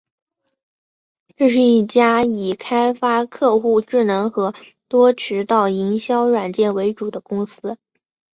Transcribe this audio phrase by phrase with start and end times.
[1.37, 4.55] 这是一家以开发客户智能和
[4.87, 7.77] 多渠道营销软件为主的公司。